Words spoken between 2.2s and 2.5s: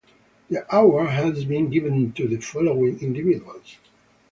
the